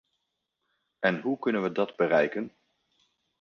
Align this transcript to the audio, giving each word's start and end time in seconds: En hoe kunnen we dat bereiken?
En 1.01 1.21
hoe 1.21 1.39
kunnen 1.39 1.63
we 1.63 1.71
dat 1.71 1.95
bereiken? 1.95 2.51